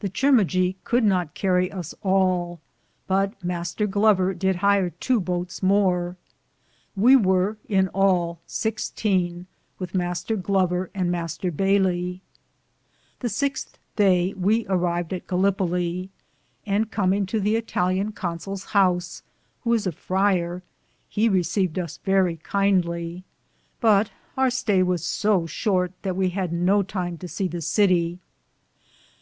[0.00, 2.60] The Chirmagee would not carrie us all,
[3.06, 3.88] but Mr.
[3.88, 6.18] Glover did hier tow boates more.
[6.94, 9.46] We weare, in all, i6,
[9.78, 10.42] with Mr.
[10.42, 11.50] Glover and Mr.
[11.50, 12.20] Baylye.
[13.20, 16.10] The sixte Daye we arived at Gallipilo,
[16.66, 19.22] and cominge to the Ittallian Consol's house,
[19.64, 20.60] who is a frier,
[21.08, 23.24] he recaved us verrie kindly,
[23.80, 28.18] but our staye was so shorte that we had no time to se the Cittie.